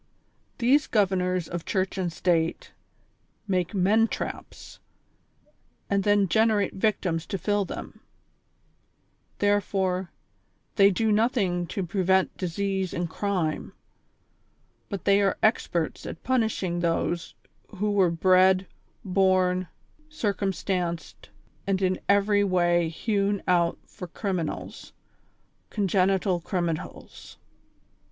These 0.57 0.87
governors 0.87 1.47
of 1.47 1.63
Church 1.63 1.95
and 1.95 2.11
State 2.11 2.71
make 3.47 3.75
men 3.75 4.07
traps, 4.07 4.79
and 5.91 6.03
then 6.03 6.27
generate 6.27 6.73
victims 6.73 7.27
to 7.27 7.37
fill 7.37 7.65
them; 7.65 7.99
therefore, 9.37 10.09
they 10.75 10.89
do 10.89 11.11
nothing 11.11 11.67
to 11.67 11.85
prevent 11.85 12.35
disease 12.35 12.95
and 12.95 13.07
crime, 13.07 13.73
but 14.89 15.05
they 15.05 15.21
are 15.21 15.37
experts 15.43 16.07
at 16.07 16.23
punishing 16.23 16.79
those 16.79 17.35
who 17.67 17.91
were 17.91 18.09
bred, 18.09 18.65
born, 19.05 19.67
circumstanced 20.09 21.29
and 21.67 21.79
in 21.79 21.99
every 22.09 22.43
way 22.43 22.89
hewn 22.89 23.43
out 23.47 23.77
for 23.85 24.07
criminals, 24.07 24.93
congenital 25.69 26.39
criminals. 26.39 27.37